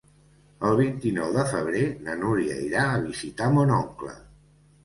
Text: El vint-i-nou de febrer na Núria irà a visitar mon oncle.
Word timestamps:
El 0.69 0.71
vint-i-nou 0.79 1.35
de 1.35 1.43
febrer 1.51 1.83
na 2.07 2.17
Núria 2.23 2.57
irà 2.71 2.87
a 2.89 2.99
visitar 3.05 3.51
mon 3.59 3.79
oncle. 3.81 4.19